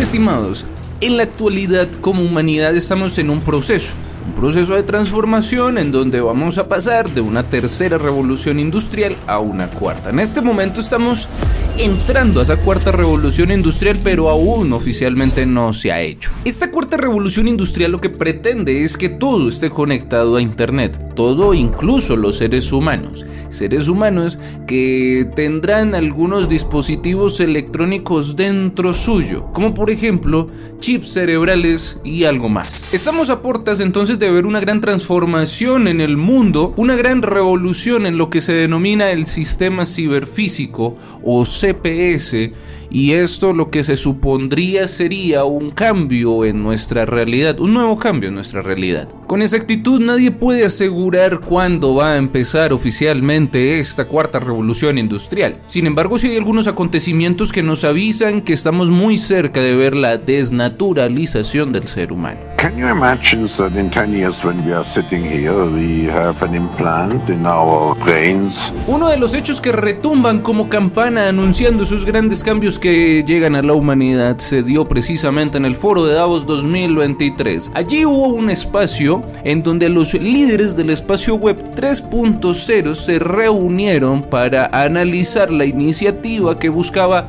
Estimados, 0.00 0.64
en 1.00 1.16
la 1.16 1.24
actualidad 1.24 1.88
como 2.00 2.22
humanidad 2.22 2.76
estamos 2.76 3.18
en 3.18 3.30
un 3.30 3.40
proceso 3.40 3.94
un 4.28 4.34
proceso 4.34 4.74
de 4.74 4.82
transformación 4.82 5.78
en 5.78 5.90
donde 5.90 6.20
vamos 6.20 6.58
a 6.58 6.68
pasar 6.68 7.08
de 7.14 7.22
una 7.22 7.44
tercera 7.44 7.96
revolución 7.96 8.60
industrial 8.60 9.16
a 9.26 9.38
una 9.38 9.70
cuarta. 9.70 10.10
En 10.10 10.20
este 10.20 10.42
momento 10.42 10.80
estamos 10.80 11.30
entrando 11.78 12.40
a 12.40 12.42
esa 12.42 12.58
cuarta 12.58 12.92
revolución 12.92 13.50
industrial, 13.50 13.98
pero 14.04 14.28
aún 14.28 14.72
oficialmente 14.74 15.46
no 15.46 15.72
se 15.72 15.92
ha 15.92 16.02
hecho. 16.02 16.30
Esta 16.44 16.70
cuarta 16.70 16.98
revolución 16.98 17.48
industrial 17.48 17.92
lo 17.92 18.02
que 18.02 18.10
pretende 18.10 18.84
es 18.84 18.98
que 18.98 19.08
todo 19.08 19.48
esté 19.48 19.70
conectado 19.70 20.36
a 20.36 20.42
Internet, 20.42 21.14
todo 21.14 21.54
incluso 21.54 22.14
los 22.14 22.36
seres 22.36 22.70
humanos 22.70 23.24
seres 23.48 23.88
humanos 23.88 24.38
que 24.66 25.26
tendrán 25.34 25.94
algunos 25.94 26.48
dispositivos 26.48 27.40
electrónicos 27.40 28.36
dentro 28.36 28.92
suyo, 28.92 29.46
como 29.52 29.74
por 29.74 29.90
ejemplo 29.90 30.48
chips 30.78 31.12
cerebrales 31.12 31.98
y 32.04 32.24
algo 32.24 32.48
más. 32.48 32.84
Estamos 32.92 33.30
a 33.30 33.42
puertas 33.42 33.80
entonces 33.80 34.17
de 34.18 34.30
ver 34.30 34.46
una 34.46 34.60
gran 34.60 34.80
transformación 34.80 35.88
en 35.88 36.00
el 36.00 36.16
mundo, 36.16 36.74
una 36.76 36.96
gran 36.96 37.22
revolución 37.22 38.06
en 38.06 38.16
lo 38.16 38.30
que 38.30 38.40
se 38.40 38.54
denomina 38.54 39.10
el 39.10 39.26
sistema 39.26 39.86
ciberfísico 39.86 40.96
o 41.22 41.44
CPS, 41.44 42.52
y 42.90 43.12
esto 43.12 43.52
lo 43.52 43.70
que 43.70 43.84
se 43.84 43.96
supondría 43.96 44.88
sería 44.88 45.44
un 45.44 45.70
cambio 45.70 46.44
en 46.44 46.62
nuestra 46.62 47.04
realidad, 47.06 47.60
un 47.60 47.74
nuevo 47.74 47.98
cambio 47.98 48.28
en 48.28 48.34
nuestra 48.34 48.62
realidad. 48.62 49.08
Con 49.26 49.42
exactitud 49.42 50.00
nadie 50.00 50.30
puede 50.30 50.64
asegurar 50.64 51.40
cuándo 51.40 51.94
va 51.94 52.12
a 52.12 52.16
empezar 52.16 52.72
oficialmente 52.72 53.78
esta 53.78 54.06
cuarta 54.06 54.40
revolución 54.40 54.96
industrial. 54.98 55.60
Sin 55.66 55.86
embargo, 55.86 56.18
sí 56.18 56.28
hay 56.28 56.38
algunos 56.38 56.66
acontecimientos 56.66 57.52
que 57.52 57.62
nos 57.62 57.84
avisan 57.84 58.40
que 58.40 58.54
estamos 58.54 58.90
muy 58.90 59.18
cerca 59.18 59.60
de 59.60 59.74
ver 59.74 59.94
la 59.94 60.16
desnaturalización 60.16 61.72
del 61.72 61.86
ser 61.86 62.10
humano. 62.12 62.47
Can 62.58 62.76
you 62.76 62.88
imagine 62.88 63.46
that 63.56 63.76
in 63.76 63.88
10 63.88 64.12
years 64.12 64.42
when 64.42 64.66
we 64.66 64.72
are 64.72 64.84
sitting 64.84 65.22
here, 65.22 65.64
we 65.64 66.06
have 66.06 66.42
an 66.42 66.56
implant 66.56 67.28
in 67.28 67.46
our 67.46 67.94
brains? 68.04 68.56
Uno 68.88 69.06
de 69.06 69.16
los 69.16 69.34
hechos 69.34 69.60
que 69.60 69.70
retumban 69.70 70.40
como 70.40 70.68
campana 70.68 71.28
anunciando 71.28 71.84
sus 71.84 72.04
grandes 72.04 72.42
cambios 72.42 72.80
que 72.80 73.22
llegan 73.22 73.54
a 73.54 73.62
la 73.62 73.74
humanidad 73.74 74.38
se 74.38 74.64
dio 74.64 74.88
precisamente 74.88 75.56
en 75.56 75.66
el 75.66 75.76
foro 75.76 76.04
de 76.04 76.14
Davos 76.14 76.46
2023. 76.46 77.70
Allí 77.74 78.04
hubo 78.04 78.26
un 78.26 78.50
espacio 78.50 79.22
en 79.44 79.62
donde 79.62 79.88
los 79.88 80.14
líderes 80.14 80.76
del 80.76 80.90
espacio 80.90 81.36
web 81.36 81.62
3.0 81.76 82.94
se 82.96 83.20
reunieron 83.20 84.24
para 84.24 84.66
analizar 84.72 85.52
la 85.52 85.64
iniciativa 85.64 86.58
que 86.58 86.70
buscaba 86.70 87.28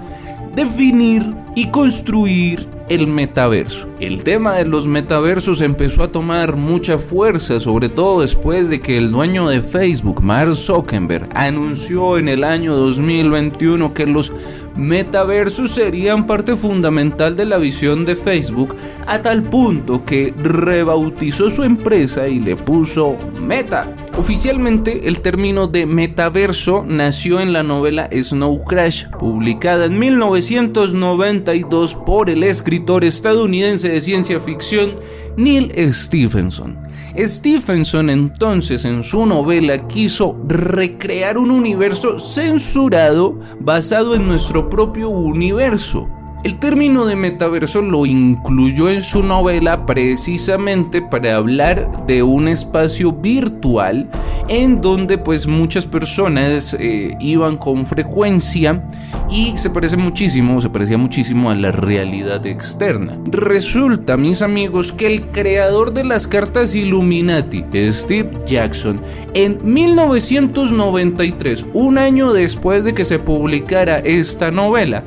definir 0.55 1.36
y 1.53 1.67
construir 1.67 2.78
el 2.90 3.08
metaverso. 3.08 3.88
El 4.00 4.23
tema 4.23 4.56
de 4.56 4.66
los 4.66 4.88
metaversos 4.88 5.62
empezó 5.62 6.04
a 6.04 6.12
tomar 6.12 6.58
mucha 6.58 6.98
fuerza, 6.98 7.59
sobre 7.59 7.88
todo 7.88 8.22
después 8.22 8.70
de 8.70 8.82
que 8.82 8.98
el 8.98 9.12
dueño 9.12 9.48
de 9.48 9.62
Facebook, 9.62 10.22
Mark 10.22 10.56
Zuckerberg, 10.56 11.30
anunció 11.36 12.17
en 12.17 12.28
el 12.28 12.44
año 12.44 12.76
2021 12.76 13.94
que 13.94 14.08
los 14.08 14.34
metaversos 14.76 15.72
serían 15.72 16.26
parte 16.26 16.56
fundamental 16.56 17.36
de 17.36 17.45
la 17.45 17.58
visión 17.58 18.06
de 18.06 18.16
Facebook, 18.16 18.76
a 19.06 19.22
tal 19.22 19.44
punto 19.44 20.04
que 20.04 20.34
rebautizó 20.38 21.52
su 21.52 21.64
empresa 21.64 22.28
y 22.28 22.40
le 22.40 22.56
puso 22.56 23.16
Meta. 23.40 23.95
Oficialmente 24.20 25.08
el 25.08 25.22
término 25.22 25.67
de 25.67 25.86
metaverso 25.86 26.84
nació 26.86 27.39
en 27.39 27.53
la 27.53 27.64
novela 27.64 28.09
Snow 28.12 28.66
Crash, 28.66 29.06
publicada 29.17 29.86
en 29.86 29.98
1992 29.98 31.95
por 31.95 32.30
el 32.30 32.44
escritor 32.44 33.06
estadounidense 33.06 33.88
de 33.88 34.02
ciencia 34.02 34.42
ficción 34.42 34.95
Neil 35.38 35.71
Stephenson. 35.93 36.77
Stephenson 37.17 38.10
entonces 38.10 38.83
en 38.83 39.04
su 39.04 39.26
novela 39.26 39.88
quiso 39.88 40.36
recrear 40.49 41.38
un 41.38 41.49
universo 41.49 42.20
censurado 42.20 43.39
basado 43.61 44.16
en 44.16 44.27
nuestro 44.27 44.70
propio 44.70 45.08
universo. 45.08 46.10
El 46.42 46.58
término 46.58 47.05
de 47.05 47.17
metaverso 47.17 47.82
lo 47.82 48.05
incluyó 48.05 48.89
en 48.89 49.02
su 49.02 49.23
novela 49.23 49.86
precisamente 49.86 51.02
para 51.02 51.36
hablar 51.36 52.05
de 52.08 52.23
un 52.23 52.48
espacio 52.48 53.11
virtual 53.11 54.10
en 54.48 54.80
donde 54.80 55.17
pues 55.17 55.48
muchas 55.48 55.86
personas 55.86 56.78
eh, 56.80 57.17
iban 57.20 57.58
con 57.58 57.86
frecuencia 57.86 58.88
y 59.30 59.58
se 59.58 59.70
parece 59.70 59.98
muchísimo, 59.98 60.61
se 60.61 60.70
parecía 60.70 60.98
muchísimo 60.98 61.52
a 61.52 61.55
la 61.55 61.72
realidad 61.72 62.45
externa. 62.45 63.17
Resulta, 63.26 64.16
mis 64.16 64.42
amigos, 64.42 64.94
que 64.94 65.08
el 65.08 65.32
creador 65.32 65.94
de 65.94 66.05
las 66.05 66.26
cartas 66.26 66.73
Illuminati, 66.73 67.66
Steve 67.92 68.32
Jackson, 68.45 69.02
en 69.33 69.60
1993, 69.61 71.66
un 71.73 71.98
año 71.98 72.32
después 72.33 72.86
de 72.86 72.94
que 72.94 73.05
se 73.05 73.20
publicara 73.20 73.99
esta 73.99 74.52
novela, 74.52 75.04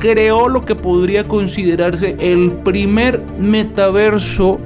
creó 0.00 0.48
lo 0.48 0.64
que 0.64 0.74
podría 0.74 1.28
considerarse 1.28 2.16
el 2.18 2.50
primer 2.64 3.22
metaverso 3.38 4.58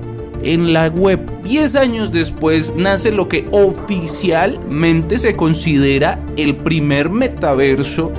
en 0.42 0.72
la 0.72 0.88
web. 0.88 1.20
Diez 1.42 1.76
años 1.76 2.12
después 2.12 2.74
nace 2.76 3.10
lo 3.10 3.28
que 3.28 3.46
oficialmente 3.50 5.18
se 5.18 5.36
considera 5.36 6.24
el 6.36 6.56
primer 6.56 7.10
metaverso 7.10 8.12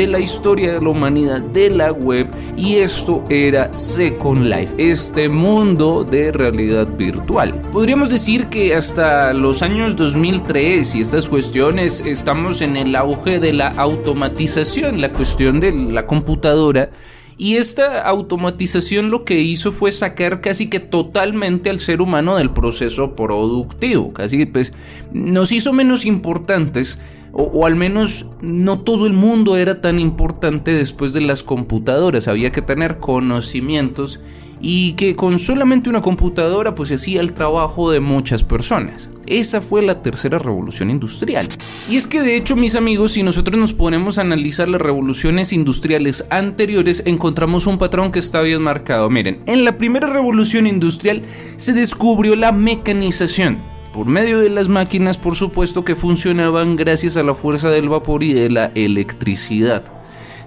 de 0.00 0.06
la 0.06 0.18
historia 0.18 0.72
de 0.72 0.80
la 0.80 0.88
humanidad 0.88 1.42
de 1.42 1.68
la 1.68 1.92
web 1.92 2.26
y 2.56 2.76
esto 2.76 3.22
era 3.28 3.74
Second 3.74 4.46
Life, 4.46 4.74
este 4.78 5.28
mundo 5.28 6.04
de 6.04 6.32
realidad 6.32 6.88
virtual. 6.96 7.60
Podríamos 7.70 8.08
decir 8.08 8.46
que 8.46 8.74
hasta 8.74 9.34
los 9.34 9.60
años 9.60 9.96
2003 9.96 10.94
y 10.94 11.02
estas 11.02 11.28
cuestiones 11.28 12.00
estamos 12.06 12.62
en 12.62 12.78
el 12.78 12.96
auge 12.96 13.40
de 13.40 13.52
la 13.52 13.66
automatización, 13.68 15.02
la 15.02 15.12
cuestión 15.12 15.60
de 15.60 15.70
la 15.70 16.06
computadora 16.06 16.88
y 17.36 17.56
esta 17.56 18.00
automatización 18.00 19.10
lo 19.10 19.26
que 19.26 19.40
hizo 19.40 19.70
fue 19.70 19.92
sacar 19.92 20.40
casi 20.40 20.70
que 20.70 20.80
totalmente 20.80 21.68
al 21.68 21.78
ser 21.78 22.00
humano 22.00 22.36
del 22.36 22.54
proceso 22.54 23.14
productivo, 23.14 24.14
casi 24.14 24.46
pues 24.46 24.72
nos 25.12 25.52
hizo 25.52 25.74
menos 25.74 26.06
importantes 26.06 27.00
o, 27.32 27.66
al 27.66 27.76
menos 27.76 28.30
no 28.40 28.80
todo 28.80 29.06
el 29.06 29.12
mundo 29.12 29.56
era 29.56 29.80
tan 29.80 29.98
importante 29.98 30.72
después 30.72 31.12
de 31.12 31.20
las 31.20 31.42
computadoras, 31.42 32.28
había 32.28 32.52
que 32.52 32.62
tener 32.62 32.98
conocimientos 32.98 34.20
y 34.60 34.92
que 34.92 35.16
con 35.16 35.38
solamente 35.38 35.88
una 35.88 36.02
computadora 36.02 36.74
pues 36.74 36.92
hacía 36.92 37.20
el 37.20 37.32
trabajo 37.32 37.90
de 37.90 38.00
muchas 38.00 38.42
personas. 38.42 39.08
Esa 39.26 39.60
fue 39.60 39.80
la 39.80 40.02
tercera 40.02 40.38
revolución 40.38 40.90
industrial. 40.90 41.48
Y 41.88 41.96
es 41.96 42.06
que 42.06 42.20
de 42.20 42.36
hecho 42.36 42.56
mis 42.56 42.74
amigos, 42.74 43.12
si 43.12 43.22
nosotros 43.22 43.58
nos 43.58 43.72
ponemos 43.72 44.18
a 44.18 44.22
analizar 44.22 44.68
las 44.68 44.82
revoluciones 44.82 45.52
industriales 45.52 46.26
anteriores, 46.30 47.04
encontramos 47.06 47.66
un 47.66 47.78
patrón 47.78 48.10
que 48.10 48.18
está 48.18 48.42
bien 48.42 48.60
marcado. 48.60 49.08
Miren, 49.08 49.42
en 49.46 49.64
la 49.64 49.78
primera 49.78 50.08
revolución 50.08 50.66
industrial 50.66 51.22
se 51.56 51.72
descubrió 51.72 52.36
la 52.36 52.52
mecanización 52.52 53.69
por 53.92 54.06
medio 54.06 54.38
de 54.38 54.50
las 54.50 54.68
máquinas, 54.68 55.18
por 55.18 55.34
supuesto 55.34 55.84
que 55.84 55.96
funcionaban 55.96 56.76
gracias 56.76 57.16
a 57.16 57.22
la 57.22 57.34
fuerza 57.34 57.70
del 57.70 57.88
vapor 57.88 58.22
y 58.22 58.32
de 58.32 58.50
la 58.50 58.72
electricidad. 58.74 59.99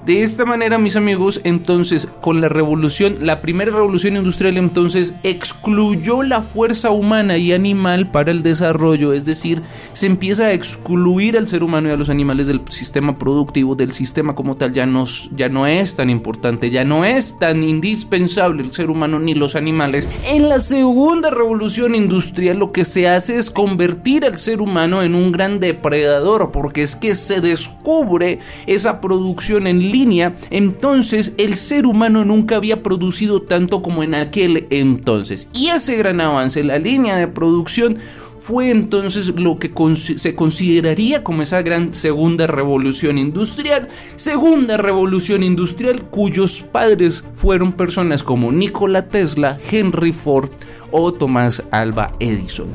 De 0.05 0.21
esta 0.21 0.43
manera, 0.43 0.77
mis 0.79 0.97
amigos, 0.97 1.39
entonces 1.45 2.09
con 2.19 2.41
la 2.41 2.49
revolución, 2.49 3.15
la 3.21 3.39
primera 3.39 3.71
revolución 3.71 4.17
industrial 4.17 4.57
entonces 4.57 5.15
excluyó 5.23 6.23
la 6.23 6.41
fuerza 6.41 6.91
humana 6.91 7.37
y 7.37 7.53
animal 7.53 8.11
para 8.11 8.31
el 8.31 8.43
desarrollo, 8.43 9.13
es 9.13 9.23
decir, 9.23 9.61
se 9.93 10.07
empieza 10.07 10.47
a 10.47 10.51
excluir 10.51 11.37
al 11.37 11.47
ser 11.47 11.63
humano 11.63 11.87
y 11.87 11.93
a 11.93 11.95
los 11.95 12.09
animales 12.09 12.47
del 12.47 12.63
sistema 12.67 13.17
productivo, 13.17 13.75
del 13.75 13.93
sistema 13.93 14.35
como 14.35 14.57
tal, 14.57 14.73
ya 14.73 14.85
no, 14.85 15.05
ya 15.37 15.47
no 15.47 15.67
es 15.67 15.95
tan 15.95 16.09
importante, 16.09 16.69
ya 16.69 16.83
no 16.83 17.05
es 17.05 17.39
tan 17.39 17.63
indispensable 17.63 18.61
el 18.61 18.73
ser 18.73 18.89
humano 18.89 19.19
ni 19.19 19.35
los 19.35 19.55
animales. 19.55 20.09
En 20.25 20.49
la 20.49 20.59
segunda 20.59 21.29
revolución 21.29 21.95
industrial 21.95 22.57
lo 22.57 22.73
que 22.73 22.83
se 22.83 23.07
hace 23.07 23.37
es 23.37 23.49
convertir 23.49 24.25
al 24.25 24.37
ser 24.37 24.59
humano 24.59 25.01
en 25.01 25.15
un 25.15 25.31
gran 25.31 25.61
depredador, 25.61 26.51
porque 26.51 26.81
es 26.81 26.97
que 26.97 27.15
se 27.15 27.39
descubre 27.39 28.39
esa 28.67 28.99
producción 28.99 29.65
en 29.65 29.92
línea, 29.93 30.35
entonces 30.49 31.35
el 31.37 31.55
ser 31.55 31.85
humano 31.85 32.25
nunca 32.25 32.55
había 32.55 32.83
producido 32.83 33.43
tanto 33.43 33.81
como 33.81 34.03
en 34.03 34.15
aquel 34.15 34.67
entonces. 34.71 35.47
Y 35.53 35.67
ese 35.67 35.95
gran 35.95 36.19
avance, 36.19 36.63
la 36.63 36.79
línea 36.79 37.15
de 37.15 37.27
producción, 37.27 37.97
fue 38.43 38.71
entonces 38.71 39.29
lo 39.39 39.57
que 39.57 39.71
se 39.95 40.35
consideraría 40.35 41.23
como 41.23 41.43
esa 41.43 41.61
gran 41.61 41.93
segunda 41.93 42.45
revolución 42.45 43.17
industrial. 43.17 43.87
Segunda 44.17 44.75
revolución 44.75 45.43
industrial 45.43 46.09
cuyos 46.09 46.59
padres 46.59 47.23
fueron 47.35 47.71
personas 47.71 48.21
como 48.21 48.51
Nikola 48.51 49.07
Tesla, 49.07 49.57
Henry 49.71 50.11
Ford 50.11 50.49
o 50.91 51.13
Thomas 51.13 51.63
Alba 51.71 52.11
Edison. 52.19 52.67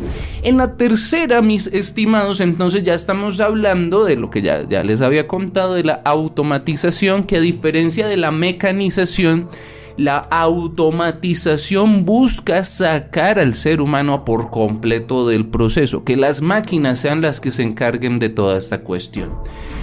En 0.43 0.57
la 0.57 0.79
tercera, 0.79 1.43
mis 1.43 1.67
estimados, 1.67 2.41
entonces 2.41 2.83
ya 2.83 2.95
estamos 2.95 3.39
hablando 3.39 4.05
de 4.05 4.17
lo 4.17 4.31
que 4.31 4.41
ya, 4.41 4.67
ya 4.67 4.83
les 4.83 5.03
había 5.03 5.29
contado, 5.29 5.75
de 5.75 5.85
la 5.85 6.01
automatización 6.07 7.25
que 7.25 7.37
a 7.37 7.41
diferencia 7.41 8.07
de 8.07 8.17
la 8.17 8.31
mecanización, 8.31 9.51
la 9.99 10.19
automatización 10.19 12.05
busca 12.05 12.63
sacar 12.63 13.39
al 13.39 13.53
ser 13.53 13.81
humano 13.81 14.25
por 14.25 14.51
completo 14.51 15.29
del 15.29 15.47
proceso, 15.47 16.05
que 16.05 16.17
las 16.17 16.41
máquinas 16.41 17.01
sean 17.01 17.21
las 17.21 17.41
que 17.41 17.51
se 17.51 17.65
encarguen 17.65 18.21
de 18.21 18.29
toda 18.29 18.57
esta 18.57 18.83
cuestión. 18.83 19.35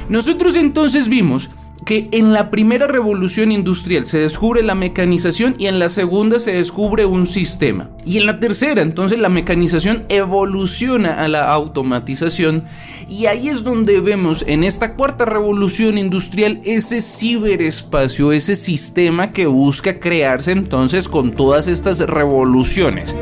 Nosotros 0.08 0.56
entonces 0.56 1.10
vimos 1.10 1.50
que 1.84 2.08
en 2.12 2.32
la 2.32 2.50
primera 2.50 2.88
revolución 2.88 3.52
industrial 3.52 4.08
se 4.08 4.20
descubre 4.20 4.64
la 4.64 4.76
mecanización 4.76 5.56
y 5.58 5.68
en 5.68 5.80
la 5.80 5.90
segunda 5.90 6.40
se 6.40 6.54
descubre 6.54 7.06
un 7.06 7.28
sistema. 7.28 7.90
Y 8.06 8.18
en 8.18 8.26
la 8.26 8.40
tercera, 8.40 8.82
entonces 8.82 9.20
la 9.20 9.30
mecanización 9.30 10.06
evoluciona 10.10 11.24
a 11.24 11.28
la 11.28 11.52
automatización 11.52 12.64
y 13.10 13.26
ahí 13.26 13.50
es 13.50 13.64
donde 13.64 14.00
vemos 14.00 14.46
en 14.48 14.64
esta 14.64 14.94
cuarta 14.94 15.26
revolución 15.26 15.98
industrial 15.98 16.62
ese 16.64 17.02
ciberespacio, 17.02 18.32
ese 18.32 18.56
sistema 18.56 19.32
que 19.32 19.48
busca 19.48 20.00
crearse 20.00 20.52
entonces 20.52 21.10
con 21.10 21.32
todas 21.32 21.68
estas 21.68 22.00
revoluciones. 22.00 23.16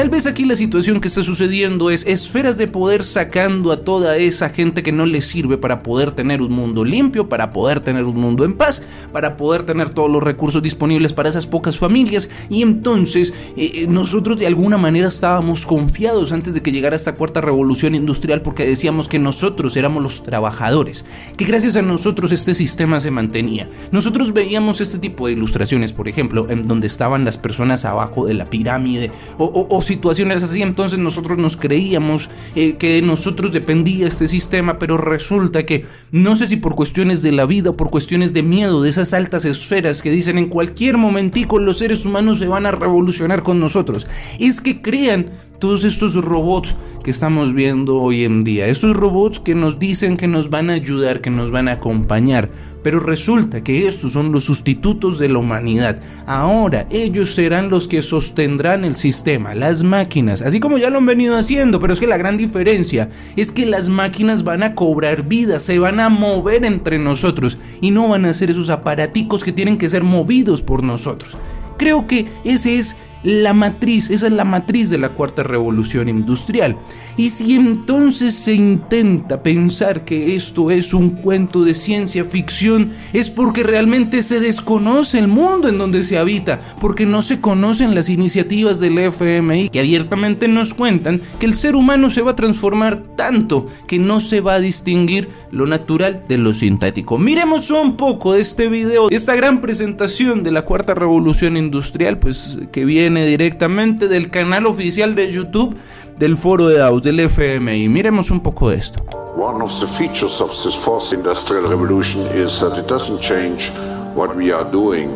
Tal 0.00 0.08
vez 0.08 0.26
aquí 0.26 0.46
la 0.46 0.56
situación 0.56 0.98
que 0.98 1.08
está 1.08 1.22
sucediendo 1.22 1.90
es 1.90 2.06
esferas 2.06 2.56
de 2.56 2.66
poder 2.66 3.04
sacando 3.04 3.70
a 3.70 3.84
toda 3.84 4.16
esa 4.16 4.48
gente 4.48 4.82
que 4.82 4.92
no 4.92 5.04
le 5.04 5.20
sirve 5.20 5.58
para 5.58 5.82
poder 5.82 6.12
tener 6.12 6.40
un 6.40 6.52
mundo 6.54 6.86
limpio, 6.86 7.28
para 7.28 7.52
poder 7.52 7.80
tener 7.80 8.04
un 8.04 8.18
mundo 8.18 8.46
en 8.46 8.54
paz, 8.54 8.80
para 9.12 9.36
poder 9.36 9.64
tener 9.64 9.90
todos 9.90 10.10
los 10.10 10.22
recursos 10.22 10.62
disponibles 10.62 11.12
para 11.12 11.28
esas 11.28 11.46
pocas 11.46 11.76
familias. 11.76 12.30
Y 12.48 12.62
entonces 12.62 13.34
eh, 13.58 13.72
eh, 13.74 13.86
nosotros 13.88 14.38
de 14.38 14.46
alguna 14.46 14.78
manera 14.78 15.08
estábamos 15.08 15.66
confiados 15.66 16.32
antes 16.32 16.54
de 16.54 16.62
que 16.62 16.72
llegara 16.72 16.96
esta 16.96 17.14
cuarta 17.14 17.42
revolución 17.42 17.94
industrial 17.94 18.40
porque 18.40 18.64
decíamos 18.64 19.06
que 19.06 19.18
nosotros 19.18 19.76
éramos 19.76 20.02
los 20.02 20.22
trabajadores, 20.22 21.04
que 21.36 21.44
gracias 21.44 21.76
a 21.76 21.82
nosotros 21.82 22.32
este 22.32 22.54
sistema 22.54 23.00
se 23.00 23.10
mantenía. 23.10 23.68
Nosotros 23.92 24.32
veíamos 24.32 24.80
este 24.80 24.98
tipo 24.98 25.26
de 25.26 25.34
ilustraciones, 25.34 25.92
por 25.92 26.08
ejemplo, 26.08 26.46
en 26.48 26.66
donde 26.66 26.86
estaban 26.86 27.26
las 27.26 27.36
personas 27.36 27.84
abajo 27.84 28.24
de 28.24 28.32
la 28.32 28.48
pirámide 28.48 29.10
o, 29.36 29.66
o 29.68 29.89
situaciones 29.90 30.42
así, 30.42 30.62
entonces 30.62 30.98
nosotros 30.98 31.36
nos 31.36 31.56
creíamos 31.56 32.30
eh, 32.54 32.76
que 32.76 32.94
de 32.94 33.02
nosotros 33.02 33.50
dependía 33.50 34.06
este 34.06 34.28
sistema, 34.28 34.78
pero 34.78 34.96
resulta 34.96 35.66
que 35.66 35.84
no 36.12 36.36
sé 36.36 36.46
si 36.46 36.56
por 36.56 36.76
cuestiones 36.76 37.22
de 37.22 37.32
la 37.32 37.44
vida 37.44 37.70
o 37.70 37.76
por 37.76 37.90
cuestiones 37.90 38.32
de 38.32 38.44
miedo, 38.44 38.82
de 38.82 38.90
esas 38.90 39.12
altas 39.12 39.44
esferas 39.44 40.00
que 40.00 40.10
dicen 40.10 40.38
en 40.38 40.46
cualquier 40.46 40.96
momentico 40.96 41.58
los 41.58 41.78
seres 41.78 42.06
humanos 42.06 42.38
se 42.38 42.46
van 42.46 42.66
a 42.66 42.70
revolucionar 42.70 43.42
con 43.42 43.58
nosotros, 43.58 44.06
es 44.38 44.60
que 44.60 44.80
crean 44.80 45.26
todos 45.58 45.84
estos 45.84 46.14
robots 46.14 46.76
que 47.02 47.10
estamos 47.10 47.54
viendo 47.54 47.96
hoy 47.96 48.24
en 48.24 48.42
día. 48.42 48.66
Estos 48.66 48.96
robots 48.96 49.40
que 49.40 49.54
nos 49.54 49.78
dicen 49.78 50.16
que 50.16 50.28
nos 50.28 50.50
van 50.50 50.70
a 50.70 50.74
ayudar, 50.74 51.20
que 51.20 51.30
nos 51.30 51.50
van 51.50 51.68
a 51.68 51.72
acompañar. 51.72 52.50
Pero 52.82 53.00
resulta 53.00 53.62
que 53.62 53.88
estos 53.88 54.12
son 54.12 54.32
los 54.32 54.44
sustitutos 54.44 55.18
de 55.18 55.28
la 55.28 55.38
humanidad. 55.38 56.00
Ahora 56.26 56.86
ellos 56.90 57.34
serán 57.34 57.70
los 57.70 57.88
que 57.88 58.02
sostendrán 58.02 58.84
el 58.84 58.96
sistema, 58.96 59.54
las 59.54 59.82
máquinas, 59.82 60.42
así 60.42 60.60
como 60.60 60.78
ya 60.78 60.90
lo 60.90 60.98
han 60.98 61.06
venido 61.06 61.36
haciendo. 61.36 61.80
Pero 61.80 61.92
es 61.92 62.00
que 62.00 62.06
la 62.06 62.16
gran 62.16 62.36
diferencia 62.36 63.08
es 63.36 63.52
que 63.52 63.66
las 63.66 63.88
máquinas 63.88 64.44
van 64.44 64.62
a 64.62 64.74
cobrar 64.74 65.26
vida, 65.26 65.58
se 65.58 65.78
van 65.78 66.00
a 66.00 66.08
mover 66.08 66.64
entre 66.64 66.98
nosotros 66.98 67.58
y 67.80 67.90
no 67.90 68.08
van 68.08 68.24
a 68.24 68.34
ser 68.34 68.50
esos 68.50 68.70
aparaticos 68.70 69.44
que 69.44 69.52
tienen 69.52 69.78
que 69.78 69.88
ser 69.88 70.02
movidos 70.02 70.62
por 70.62 70.82
nosotros. 70.82 71.36
Creo 71.78 72.06
que 72.06 72.26
ese 72.44 72.76
es 72.76 72.96
la 73.22 73.52
matriz, 73.52 74.10
esa 74.10 74.26
es 74.26 74.32
la 74.32 74.44
matriz 74.44 74.90
de 74.90 74.98
la 74.98 75.10
cuarta 75.10 75.42
revolución 75.42 76.08
industrial. 76.08 76.78
Y 77.16 77.30
si 77.30 77.54
entonces 77.54 78.34
se 78.34 78.54
intenta 78.54 79.42
pensar 79.42 80.04
que 80.04 80.34
esto 80.34 80.70
es 80.70 80.94
un 80.94 81.10
cuento 81.10 81.62
de 81.62 81.74
ciencia 81.74 82.24
ficción, 82.24 82.92
es 83.12 83.28
porque 83.28 83.62
realmente 83.62 84.22
se 84.22 84.40
desconoce 84.40 85.18
el 85.18 85.28
mundo 85.28 85.68
en 85.68 85.78
donde 85.78 86.02
se 86.02 86.18
habita, 86.18 86.60
porque 86.80 87.06
no 87.06 87.20
se 87.22 87.40
conocen 87.40 87.94
las 87.94 88.08
iniciativas 88.08 88.80
del 88.80 88.98
FMI 88.98 89.68
que 89.68 89.80
abiertamente 89.80 90.48
nos 90.48 90.74
cuentan 90.74 91.20
que 91.38 91.46
el 91.46 91.54
ser 91.54 91.76
humano 91.76 92.10
se 92.10 92.22
va 92.22 92.32
a 92.32 92.36
transformar 92.36 93.02
tanto 93.16 93.66
que 93.86 93.98
no 93.98 94.20
se 94.20 94.40
va 94.40 94.54
a 94.54 94.60
distinguir 94.60 95.28
lo 95.50 95.66
natural 95.66 96.24
de 96.26 96.38
lo 96.38 96.52
sintético. 96.52 97.18
Miremos 97.18 97.70
un 97.70 97.96
poco 97.96 98.32
de 98.32 98.40
este 98.40 98.68
video, 98.68 99.10
esta 99.10 99.34
gran 99.34 99.60
presentación 99.60 100.42
de 100.42 100.52
la 100.52 100.62
cuarta 100.62 100.94
revolución 100.94 101.56
industrial, 101.56 102.18
pues 102.18 102.58
que 102.72 102.84
viene 102.84 103.09
directamente 103.18 104.08
del 104.08 104.30
canal 104.30 104.66
oficial 104.66 105.14
de 105.14 105.30
YouTube 105.30 105.76
del 106.18 106.36
Foro 106.36 106.68
de 106.68 106.78
Davos, 106.78 107.02
del 107.02 107.20
FMI. 107.20 107.88
Miremos 107.88 108.30
un 108.30 108.40
poco 108.40 108.70
de 108.70 108.76
esto. 108.76 109.02
One 109.36 109.62
of 109.62 109.80
the 109.80 109.86
features 109.86 110.40
of 110.40 110.50
this 110.62 110.74
fourth 110.74 111.12
industrial 111.12 111.68
revolution 111.68 112.26
is 112.34 112.60
that 112.60 112.76
it 112.78 112.86
doesn't 112.86 113.20
change 113.20 113.72
what 114.14 114.34
we 114.36 114.52
are 114.52 114.70
doing, 114.70 115.10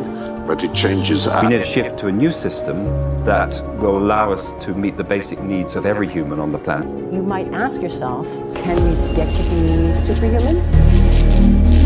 but 0.47 0.63
it 0.63 0.73
changes 0.73 1.27
We 1.27 1.49
need 1.49 1.61
a 1.61 1.65
shift 1.65 1.97
to 1.99 2.07
a 2.07 2.11
new 2.11 2.31
system 2.31 2.85
that 3.23 3.61
will 3.79 3.97
allow 3.97 4.31
us 4.31 4.53
to 4.61 4.73
meet 4.73 4.97
the 4.97 5.03
basic 5.03 5.41
needs 5.41 5.75
of 5.75 5.85
every 5.85 6.07
human 6.07 6.39
on 6.39 6.51
the 6.51 6.59
planet. 6.59 6.87
You 7.13 7.21
might 7.21 7.53
ask 7.53 7.81
yourself, 7.81 8.25
can 8.63 8.75
we 8.83 9.15
get 9.15 9.29
to 9.35 9.43
be 9.49 9.93
superhumans? 9.93 11.84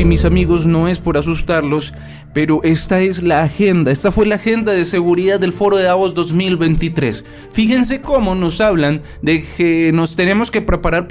Y 0.00 0.06
mis 0.06 0.24
amigos, 0.24 0.66
no 0.66 0.88
es 0.88 0.98
por 0.98 1.18
asustarlos, 1.18 1.92
pero 2.32 2.62
esta 2.62 3.00
es 3.00 3.22
la 3.22 3.42
agenda, 3.42 3.90
esta 3.90 4.10
fue 4.10 4.24
la 4.24 4.36
agenda 4.36 4.72
de 4.72 4.86
seguridad 4.86 5.38
del 5.38 5.52
Foro 5.52 5.76
de 5.76 5.82
Davos 5.82 6.14
2023. 6.14 7.24
Fíjense 7.52 8.00
cómo 8.00 8.34
nos 8.34 8.62
hablan 8.62 9.02
de 9.20 9.42
que 9.42 9.90
nos 9.92 10.16
tenemos 10.16 10.50
que 10.50 10.62
preparar 10.62 11.06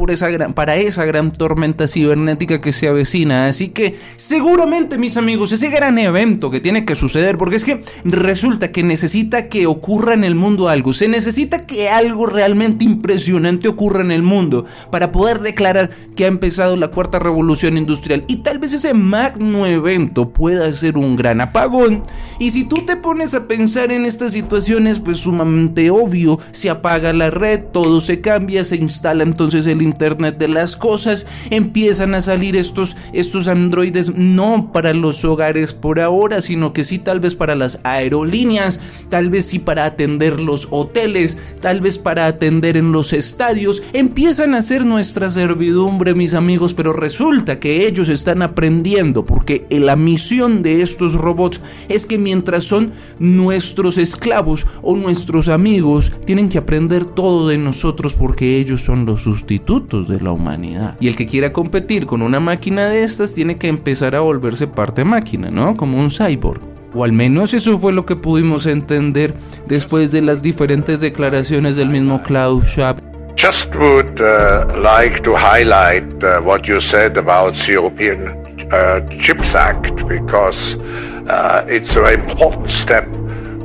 para 0.56 0.75
esa 0.78 1.06
gran 1.06 1.31
tormenta 1.31 1.88
cibernética 1.88 2.62
que 2.62 2.72
se 2.72 2.88
avecina. 2.88 3.46
Así 3.46 3.68
que 3.68 3.96
seguramente, 4.16 4.98
mis 4.98 5.18
amigos, 5.18 5.51
ese 5.51 5.69
gran 5.69 6.00
evento 6.00 6.50
que 6.50 6.60
tiene 6.60 6.84
que 6.84 6.96
suceder, 6.96 7.38
porque 7.38 7.57
es 7.57 7.66
que 7.66 7.84
resulta 8.06 8.72
que 8.72 8.81
necesita 8.81 9.50
que 9.50 9.68
ocurra 9.68 10.16
en 10.16 10.24
el 10.24 10.34
mundo 10.34 10.68
algo, 10.68 10.94
se 10.94 11.10
necesita 11.10 11.68
que 11.68 11.90
algo 11.90 12.25
realmente 12.25 12.86
impresionante 12.86 13.68
ocurra 13.68 14.01
en 14.01 14.12
el 14.12 14.24
mundo 14.24 14.66
para 14.90 15.12
poder 15.12 15.42
declarar 15.42 15.92
que 16.16 16.25
ha 16.25 16.28
empezado 16.28 16.75
la 16.75 16.88
cuarta 16.88 17.19
revolución 17.19 17.78
industrial 17.78 17.99
y 18.28 18.38
tal 18.38 18.60
vez 18.60 18.74
ese 18.74 18.94
magno 18.94 19.66
evento 19.66 20.31
pueda 20.31 20.72
ser 20.74 20.98
un 20.98 21.16
gran 21.16 21.42
apagón. 21.42 22.04
Y 22.40 22.51
si 22.51 22.63
tú 22.63 22.78
te 22.86 22.96
pones 22.96 23.34
a 23.34 23.48
pensar 23.48 23.92
en 23.92 24.06
estas 24.06 24.34
situaciones, 24.34 25.00
pues 25.00 25.18
sumamente 25.18 25.92
obvio, 25.92 26.40
se 26.51 26.69
apaga 26.69 27.12
la 27.13 27.30
red, 27.30 27.66
todo 27.74 28.00
se 28.01 28.22
cambia, 28.22 28.63
se 28.63 28.78
instala 28.78 29.24
entonces 29.24 29.68
el 29.68 29.81
Internet 29.81 30.38
de 30.38 30.48
las 30.48 30.78
cosas, 30.78 31.28
empiezan 31.50 32.13
a 32.13 32.22
salir 32.22 32.56
estos, 32.56 32.96
estos 33.13 33.48
androides 33.48 34.15
no 34.15 34.72
para 34.72 34.94
los 34.94 35.25
hogares 35.25 35.74
por 35.74 36.00
ahora, 36.00 36.41
sino 36.41 36.74
que 36.74 36.84
sí 36.84 37.00
tal 37.00 37.20
vez 37.20 37.36
para 37.36 37.56
las 37.56 37.79
aerolíneas, 37.84 38.79
tal 39.10 39.29
vez 39.29 39.46
sí 39.46 39.60
para 39.60 39.86
atender 39.86 40.39
los 40.39 40.68
hoteles, 40.72 41.58
tal 41.60 41.82
vez 41.82 41.98
para 41.98 42.27
atender 42.27 42.77
en 42.77 42.91
los 42.91 43.13
estadios, 43.13 43.84
empiezan 43.94 44.53
a 44.53 44.62
ser 44.62 44.86
nuestra 44.86 45.29
servidumbre, 45.29 46.13
mis 46.13 46.34
amigos, 46.34 46.74
pero 46.74 46.94
resulta 46.94 47.60
que 47.60 47.78
ellos 47.88 48.09
están 48.09 48.41
aprendiendo 48.41 49.25
porque 49.25 49.65
la 49.69 49.95
misión 49.95 50.62
de 50.62 50.81
estos 50.81 51.13
robots 51.13 51.62
es 51.89 52.05
que 52.05 52.17
mientras 52.17 52.63
son 52.63 52.91
nuestros 53.19 53.98
esclavos 53.98 54.67
o 54.81 54.95
nuestros 54.95 55.48
amigos, 55.48 56.12
tienen 56.25 56.50
que 56.50 56.57
aprender 56.57 57.05
todo 57.05 57.48
de 57.48 57.57
nosotros 57.57 58.13
porque 58.13 58.57
ellos 58.57 58.81
son 58.81 59.05
los 59.05 59.24
sustitutos 59.24 60.07
de 60.07 60.19
la 60.21 60.31
humanidad. 60.31 60.98
Y 61.00 61.07
el 61.07 61.15
que 61.15 61.27
quiera 61.27 61.53
competir 61.53 62.05
con 62.05 62.21
una 62.21 62.39
máquina 62.39 62.89
de 62.89 63.03
estas 63.03 63.33
tiene 63.33 63.57
que 63.57 63.67
empezar 63.67 64.15
a 64.15 64.21
volverse 64.21 64.67
parte 64.67 65.03
máquina, 65.03 65.50
¿no? 65.50 65.75
Como 65.75 66.00
un 66.00 66.09
cyborg. 66.12 66.62
O 66.93 67.03
al 67.03 67.12
menos 67.12 67.53
eso 67.53 67.79
fue 67.79 67.93
lo 67.93 68.05
que 68.05 68.15
pudimos 68.15 68.65
entender 68.65 69.36
después 69.67 70.12
de 70.12 70.21
las 70.21 70.41
diferentes 70.41 71.00
declaraciones 71.00 71.75
del 71.75 71.89
mismo 71.89 72.24
Klaus 72.24 72.65
Schwab 72.65 73.09
Just 73.39 73.74
would 73.75 74.19
uh, 74.19 74.65
like 74.75 75.24
to 75.24 75.34
highlight 75.34 76.22
uh, 76.22 76.41
what 76.41 76.67
you 76.67 76.81
said 76.81 77.15
about 77.15 77.55
the 77.55 77.72
European 77.72 78.27
uh, 78.69 79.00
Chips 79.17 79.55
Act 79.55 80.05
because 80.10 80.75
uh, 80.75 81.65
it's 81.69 81.96
a 81.96 82.01
very 82.01 82.15
important 82.15 82.69
step 82.69 83.05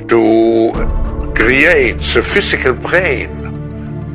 to 0.06 0.70
create 1.34 1.98
the 2.14 2.22
physical 2.22 2.72
brain 2.72 3.28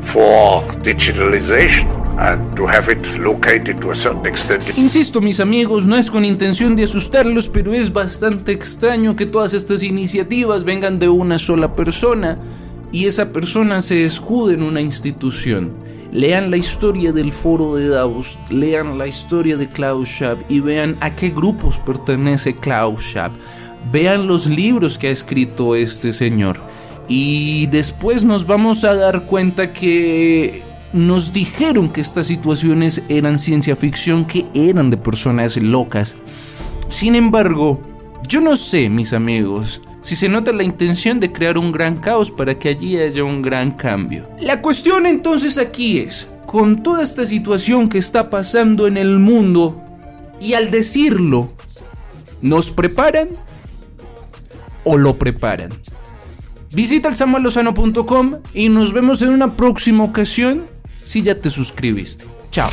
for 0.01 0.61
digitalization. 0.81 1.89
And 2.17 2.55
to 2.55 2.65
have 2.65 2.89
it 2.89 3.05
located 3.17 3.81
to 3.81 3.91
a 3.91 3.95
certain 3.95 4.25
extent. 4.25 4.63
Insisto, 4.77 5.21
mis 5.21 5.39
amigos, 5.39 5.85
no 5.85 5.95
es 5.95 6.09
con 6.11 6.25
intención 6.25 6.75
de 6.75 6.83
asustarlos, 6.83 7.47
pero 7.47 7.73
es 7.73 7.93
bastante 7.93 8.51
extraño 8.51 9.15
que 9.15 9.25
todas 9.25 9.53
estas 9.53 9.83
iniciativas 9.83 10.65
vengan 10.65 10.99
de 10.99 11.07
una 11.07 11.37
sola 11.37 11.75
persona 11.75 12.37
y 12.91 13.05
esa 13.05 13.31
persona 13.31 13.81
se 13.81 14.05
escude 14.05 14.53
en 14.55 14.63
una 14.63 14.81
institución. 14.81 15.73
Lean 16.11 16.49
la 16.49 16.57
historia 16.57 17.11
del 17.11 17.31
foro 17.31 17.75
de 17.75 17.87
Davos, 17.87 18.39
lean 18.49 18.97
la 18.97 19.05
historia 19.05 19.57
de 19.57 19.69
Klaus 19.69 20.09
Schwab 20.09 20.37
y 20.49 20.59
vean 20.59 20.97
a 21.01 21.15
qué 21.15 21.29
grupos 21.29 21.77
pertenece 21.77 22.55
Klaus 22.55 23.01
Schwab. 23.01 23.31
Vean 23.91 24.25
los 24.25 24.47
libros 24.47 24.97
que 24.97 25.07
ha 25.07 25.11
escrito 25.11 25.75
este 25.75 26.11
señor. 26.11 26.61
Y 27.07 27.67
después 27.67 28.23
nos 28.23 28.47
vamos 28.47 28.83
a 28.83 28.95
dar 28.95 29.25
cuenta 29.25 29.71
que 29.71 30.63
nos 30.93 31.33
dijeron 31.33 31.89
que 31.89 32.01
estas 32.01 32.27
situaciones 32.27 33.03
eran 33.09 33.37
ciencia 33.37 33.75
ficción, 33.75 34.25
que 34.25 34.47
eran 34.53 34.89
de 34.89 34.97
personas 34.97 35.57
locas. 35.57 36.15
Sin 36.87 37.15
embargo, 37.15 37.81
yo 38.27 38.41
no 38.41 38.57
sé, 38.57 38.89
mis 38.89 39.13
amigos, 39.13 39.81
si 40.01 40.15
se 40.15 40.29
nota 40.29 40.51
la 40.51 40.63
intención 40.63 41.19
de 41.19 41.31
crear 41.31 41.57
un 41.57 41.71
gran 41.71 41.97
caos 41.97 42.31
para 42.31 42.57
que 42.57 42.69
allí 42.69 42.97
haya 42.97 43.23
un 43.23 43.41
gran 43.41 43.71
cambio. 43.71 44.27
La 44.39 44.61
cuestión 44.61 45.05
entonces 45.05 45.57
aquí 45.57 45.99
es, 45.99 46.31
con 46.45 46.81
toda 46.83 47.03
esta 47.03 47.25
situación 47.25 47.89
que 47.89 47.97
está 47.97 48.29
pasando 48.29 48.87
en 48.87 48.97
el 48.97 49.19
mundo, 49.19 49.83
y 50.39 50.53
al 50.53 50.71
decirlo, 50.71 51.49
¿nos 52.41 52.71
preparan 52.71 53.29
o 54.83 54.97
lo 54.97 55.17
preparan? 55.17 55.71
Visita 56.71 57.09
el 57.09 57.15
samuelosano.com 57.15 58.37
y 58.53 58.69
nos 58.69 58.93
vemos 58.93 59.21
en 59.21 59.29
una 59.29 59.55
próxima 59.55 60.03
ocasión 60.03 60.65
si 61.03 61.23
ya 61.23 61.35
te 61.35 61.49
suscribiste. 61.49 62.25
Chao. 62.51 62.69